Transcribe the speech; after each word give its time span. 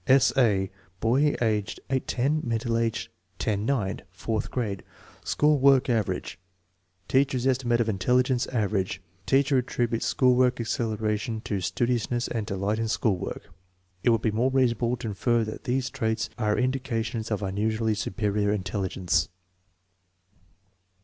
8. 0.07 0.31
A. 0.35 0.71
Boy, 0.99 1.35
age 1.43 1.79
8 1.91 2.07
10; 2.07 2.41
mental 2.43 2.75
age 2.75 3.11
10 3.37 3.67
9; 3.67 4.01
fourth 4.09 4.49
grade; 4.49 4.81
school 5.23 5.59
worlc 5.59 5.89
"average"; 5.91 6.39
teacher's 7.07 7.45
estimate 7.45 7.79
of 7.79 7.87
intelligence 7.87 8.47
"average" 8.47 8.99
Teacher 9.27 9.59
attributed 9.59 10.01
school 10.01 10.43
acceleration 10.43 11.39
to 11.41 11.61
"studiousness" 11.61 12.27
and 12.27 12.47
"delight 12.47 12.79
in 12.79 12.87
school 12.87 13.19
work." 13.19 13.51
It 14.01 14.09
would 14.09 14.23
be 14.23 14.31
more 14.31 14.49
reasonable 14.49 14.97
to 14.97 15.09
infer 15.09 15.43
that 15.43 15.65
these 15.65 15.91
traits 15.91 16.31
are 16.35 16.57
indications 16.57 17.29
of 17.29 17.43
unusually 17.43 17.93
superior 17.93 18.51
intelligence. 18.51 19.29